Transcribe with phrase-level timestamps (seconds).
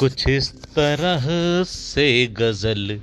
[0.00, 1.26] कुछ इस तरह
[1.64, 3.00] से गज़ल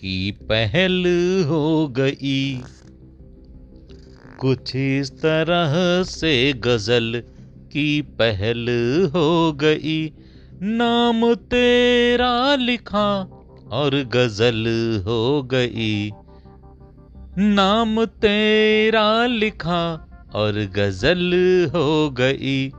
[0.00, 1.04] की पहल
[1.48, 2.60] हो गई।
[4.40, 7.22] कुछ इस तरह से गज़ल
[7.72, 8.66] की पहल
[9.14, 10.12] हो गई।
[10.62, 13.20] नाम तेरा लिखा
[13.72, 14.66] और गज़ल
[15.04, 16.10] हो गई।
[17.38, 21.32] नाम तेरा लिखा और गज़ल
[21.74, 22.72] हो गई।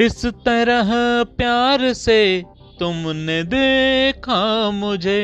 [0.00, 0.90] इस तरह
[1.24, 2.44] प्यार से
[2.80, 5.20] तुमने देखा मुझे।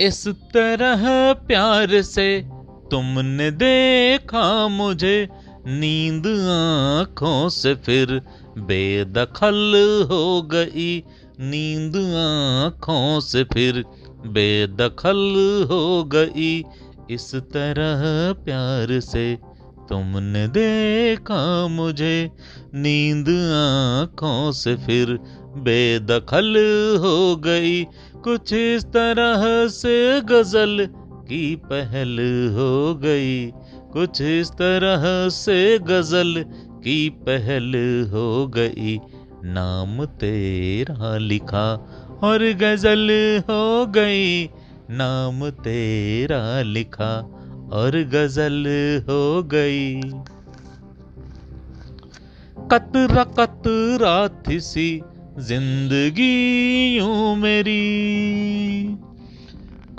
[0.00, 2.48] इस तरह प्यार से
[2.90, 5.28] तुमने देखा मुझे।
[5.66, 8.22] नींद आँखों से फिर
[8.58, 9.74] बेदखल
[10.10, 11.04] हो गई।
[11.40, 13.84] नींद आँखों से फिर
[14.26, 15.34] बेदखल
[15.70, 16.64] हो गई।
[17.10, 19.51] इस तरह प्यार से
[19.92, 22.30] तुमने देखा मुझे,
[22.74, 25.06] नींद आँखों से फिर
[25.56, 26.56] बेदखल
[27.00, 27.84] हो गई।
[28.24, 30.88] कुछ इस तरह से गज़ल
[31.28, 32.18] की पहल
[32.54, 33.46] हो गई।
[33.92, 36.44] कुछ इस तरह से गज़ल
[36.84, 37.72] की पहल
[38.12, 38.98] हो गई।
[39.44, 41.74] नाम तेरा लिखा
[42.22, 43.10] और गज़ल
[43.42, 44.46] हो गई।
[44.90, 47.38] नाम तेरा लिखा
[47.72, 48.64] और गज़ल
[49.08, 50.00] हो गई।
[52.72, 55.02] कतरा कतरा थी सी
[55.38, 56.34] ज़िंदगी
[56.96, 57.82] यूँ मेरी।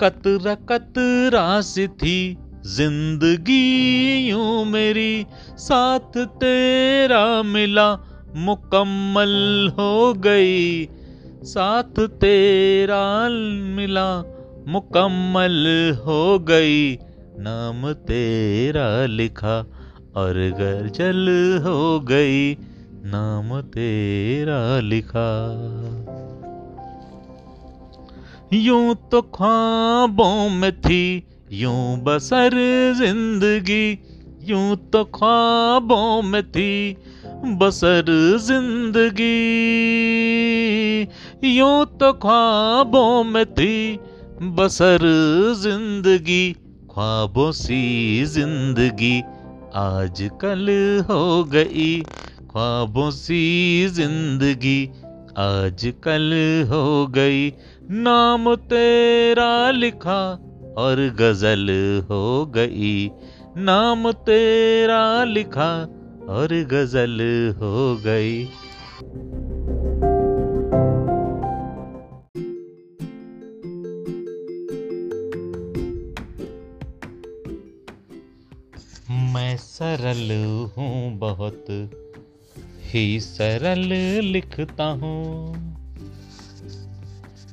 [0.00, 2.18] कतरा कतरा सी थी
[2.66, 3.64] ज़िंदगी
[4.28, 5.26] यूँ मेरी।
[5.58, 7.88] साथ तेरा मिला
[8.36, 9.34] मुकम्मल
[9.78, 10.88] हो गई।
[11.44, 13.28] साथ तेरा
[13.76, 14.06] मिला
[14.68, 15.66] मुकम्मल
[16.06, 16.96] हो गई।
[17.38, 19.58] नाम तेरा लिखा
[20.16, 21.28] और गज़ल
[21.64, 22.54] हो गई,
[23.04, 25.30] नाम तेरा लिखा।
[28.52, 32.50] यूँ तो ख्वाबों में थी, यूँ बसर
[32.98, 33.98] ज़िंदगी,
[34.40, 36.96] यूँ तो ख्वाबों में थी,
[37.46, 38.04] बसर
[38.40, 39.30] ज़िंदगी।
[41.56, 43.98] यूँ तो ख्वाबों में थी,
[44.42, 44.98] बसर
[45.56, 46.56] ज़िंदगी।
[46.94, 47.76] ख्वाबों सी
[48.24, 49.16] ज़िंदगी
[49.74, 50.68] आज कल
[51.08, 52.00] हो गई।
[52.50, 53.38] ख्वाबों सी
[53.88, 54.76] ज़िंदगी
[55.38, 56.30] आज कल
[56.70, 57.48] हो गई।
[57.90, 60.20] नाम तेरा लिखा
[60.78, 61.66] और गज़ल
[62.10, 63.10] हो गई।
[63.64, 65.70] नाम तेरा लिखा
[66.28, 67.18] और गज़ल
[67.58, 68.44] हो गई।
[79.74, 80.30] सरल
[80.76, 81.64] हूँ बहुत,
[82.92, 83.88] ही सरल
[84.24, 85.54] लिखता हूँ।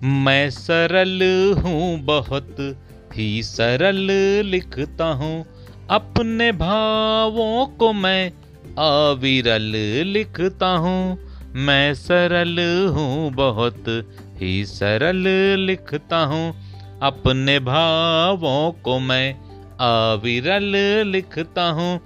[0.03, 1.21] मैं सरल
[1.57, 2.77] हूँ बहुत,
[3.15, 4.11] ही सरल
[4.45, 5.45] लिखता हूँ।
[5.89, 8.31] अपने भावों को मैं
[8.77, 11.17] अविरल लिखता हूँ।
[11.55, 14.05] मैं सरल हूँ बहुत,
[14.41, 15.27] ही सरल
[15.59, 16.53] लिखता हूँ।
[17.01, 19.50] अपने भावों को मैं
[19.81, 21.97] अविरल लिखता हूँ।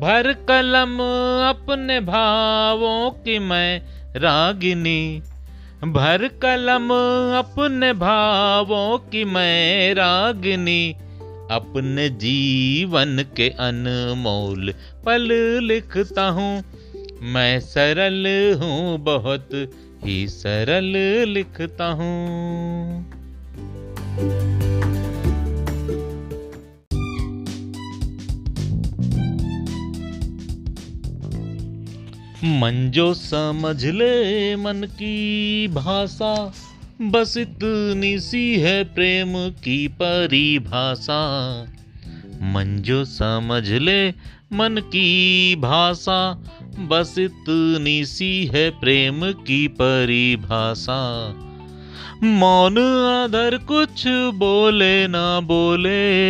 [0.00, 0.98] भर कलम
[1.48, 3.82] अपने भावों की मैं
[4.16, 5.22] रागिनी।
[5.84, 6.90] भर कलम
[7.38, 10.92] अपने भावों की मैं रागिनी।
[11.50, 14.74] अपने जीवन के अनमोल
[15.06, 15.28] पल
[15.62, 16.64] लिखता हूँ।
[17.22, 18.26] मैं सरल
[18.60, 19.48] हूँ, बहुत
[20.04, 20.92] ही सरल
[21.28, 23.15] लिखता हूँ।
[32.46, 36.54] मन जो समझ ले मन की भाषा।
[37.02, 41.62] बस इतनी सी है प्रेम की परिभाषा।
[42.42, 44.10] मन जो समझ ले
[44.52, 46.44] मन की भाषा।
[46.78, 51.34] बस इतनी सी है प्रेम की परिभाषा।
[52.22, 52.76] मौन
[53.24, 54.04] अधर कुछ
[54.34, 56.26] बोले ना बोले।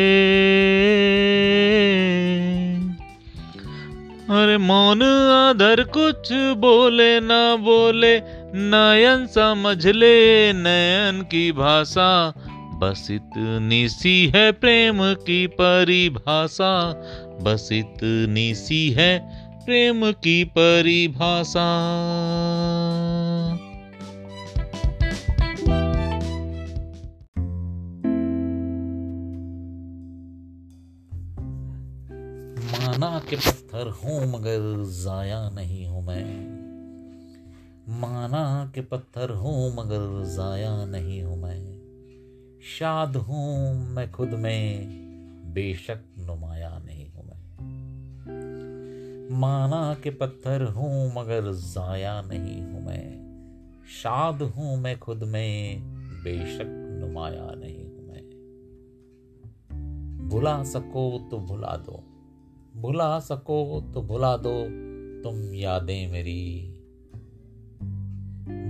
[4.30, 5.00] अरे मौन
[5.48, 8.20] अधर कुछ बोले ना बोले,
[8.54, 12.32] नयन समझ ले नयन की भाषा।
[12.80, 16.92] बस इतनी सी है प्रेम की परिभाषा,
[17.42, 19.18] बस इतनी सी है
[19.64, 21.68] प्रेम की परिभाषा।
[33.30, 36.46] के पत्थर हूँ, मगर जाया नहीं हूँ मैं।
[38.00, 41.78] माना के पत्थर हूँ, मगर जाया नहीं हूँ मैं।
[42.78, 44.86] शाद हूँ मैं खुद में,
[45.54, 47.36] बेशक नुमाया नहीं हूँ मैं।
[49.40, 53.26] माना के पत्थर हूँ, मगर जाया नहीं हूँ मैं।
[54.02, 55.80] शाद हूँ मैं खुद में,
[56.24, 58.22] बेशक नुमाया नहीं हूँ मैं।
[60.28, 62.15] भुला सको तो भुला दो।
[62.76, 64.64] भुला सको तो भुला दो
[65.22, 66.72] तुम यादें मेरी।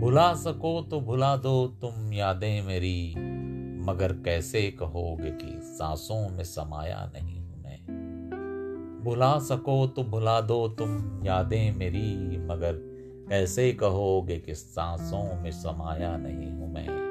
[0.00, 3.14] भुला सको तो भुला दो तुम यादें मेरी।
[3.84, 7.86] मगर कैसे कहोगे कि सांसों में समाया नहीं हूँ मैं?
[9.04, 12.72] भुला सको तो भुला दो तुम यादें मेरी। मगर
[13.28, 17.05] कैसे कहोगे कि सांसों में समाया नहीं हूँ मैं?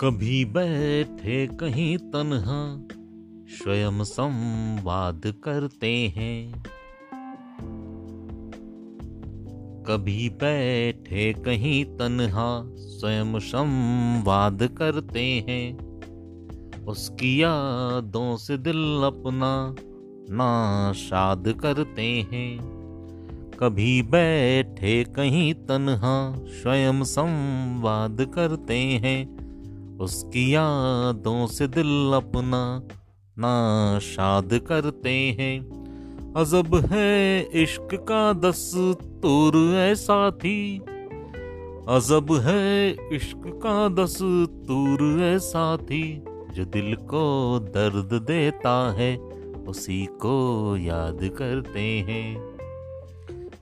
[0.00, 2.88] कभी बैठे कहीं तन्हा,
[3.48, 6.64] स्वयं संवाद करते हैं।
[9.82, 15.78] कभी बैठे कहीं तन्हा, स्वयं संवाद करते हैं।
[16.84, 19.74] उसकी यादों से दिल अपना
[20.34, 22.58] नाशाद करते हैं।
[23.60, 29.40] कभी बैठे कहीं तन्हा, स्वयं संवाद करते हैं।
[30.00, 32.82] उसकी यादों से दिल अपना
[33.38, 35.80] नाशाद करते हैं।
[36.36, 40.78] अजब है इश्क का दस्तूर ऐसा थी
[41.88, 46.24] अजब है इश्क का दस्तूर ऐसा थी
[46.54, 49.16] जो दिल को दर्द देता है,
[49.68, 52.36] उसी को याद करते हैं।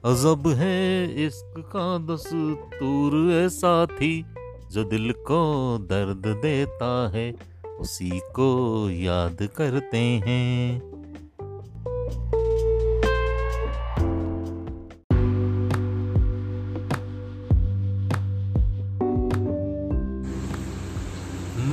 [0.04, 4.24] अजब है इश्क का दस्तूर ऐसा थी
[4.72, 7.34] जो दिल को दर्द देता है,
[7.80, 10.82] उसी को याद करते हैं।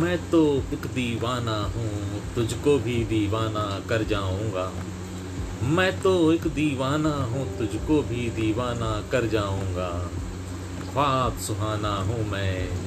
[0.02, 0.42] मैं तो
[0.74, 4.72] एक दीवाना हूँ, तुझको भी दीवाना कर जाऊँगा।
[5.64, 9.90] मैं तो एक दीवाना हूँ, तुझको भी दीवाना कर जाऊँगा।
[10.92, 12.85] ख्वाब सुहाना हूँ मैं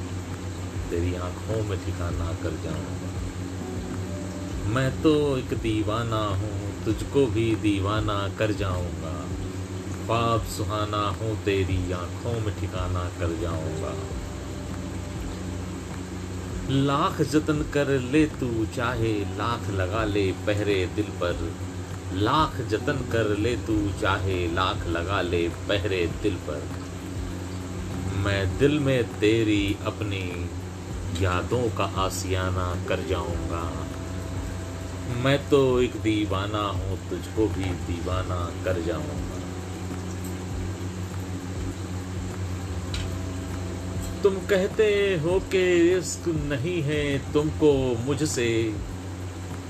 [0.90, 3.16] तेरी आँखों में ठिकाना कर जाऊँगा
[4.68, 9.12] मैं तो एक दीवाना हूँ, तुझको भी दीवाना कर जाऊँगा।
[10.06, 13.94] ख्वाब सुहाना हूँ, तेरी आँखों में ठिकाना कर जाऊँगा।
[16.70, 21.52] लाख जतन कर ले तू, चाहे लाख लगा ले पहरे दिल पर।
[22.14, 26.62] लाख जतन कर ले तू, चाहे लाख लगा ले पहरे दिल पर।
[28.16, 30.22] मैं दिल में तेरी अपनी
[31.20, 33.86] यादों का आसियाना कर जाऊँगा।
[35.20, 39.38] मैं तो एक दीवाना हूँ, तुझको भी दीवाना कर जाऊँगा।
[44.22, 48.74] तुम कहते हो कि इश्क नहीं है तुमको मुझसे।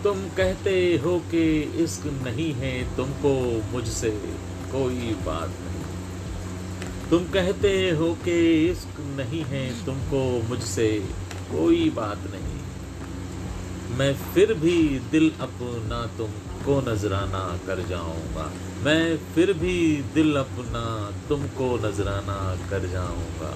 [0.02, 4.10] तुम कहते हो कि इश्क नहीं है तुमको मुझसे।
[4.72, 5.68] कोई बात नहीं।
[7.10, 11.04] तुम कहते हो कि इश्क नहीं है तुमको मुझसे।
[11.50, 12.58] कोई बात नहीं।
[13.98, 18.52] मैं फिर भी दिल अपना तुमको नजराना कर जाऊँगा।
[18.82, 19.76] मैं फिर भी
[20.14, 20.82] दिल अपना
[21.28, 22.36] तुमको नजराना
[22.70, 23.52] कर जाऊँगा।